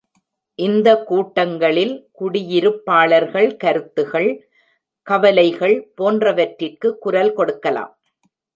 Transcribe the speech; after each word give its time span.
இந்த 0.59 0.89
கூட்டங்களில், 1.03 1.93
குடியிருப்பாளர்கள் 2.19 3.49
கருத்துகள், 3.63 4.29
கவலைகள்... 5.07 5.77
போன்றவற்றிற்கு 5.97 6.89
குரல் 6.97 7.33
கொடுக்கலாம். 7.33 7.93